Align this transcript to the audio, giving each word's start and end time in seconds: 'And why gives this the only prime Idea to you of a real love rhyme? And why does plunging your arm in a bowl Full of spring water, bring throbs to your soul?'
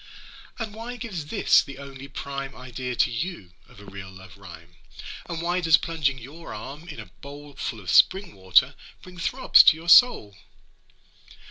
'And 0.57 0.73
why 0.73 0.95
gives 0.97 1.27
this 1.27 1.61
the 1.61 1.77
only 1.77 2.07
prime 2.07 2.55
Idea 2.55 2.95
to 2.95 3.11
you 3.11 3.51
of 3.67 3.79
a 3.79 3.85
real 3.85 4.09
love 4.09 4.35
rhyme? 4.35 4.75
And 5.27 5.43
why 5.43 5.61
does 5.61 5.77
plunging 5.77 6.17
your 6.17 6.55
arm 6.55 6.87
in 6.89 6.99
a 6.99 7.05
bowl 7.21 7.53
Full 7.53 7.79
of 7.79 7.91
spring 7.91 8.33
water, 8.33 8.73
bring 9.03 9.19
throbs 9.19 9.61
to 9.61 9.77
your 9.77 9.89
soul?' 9.89 10.35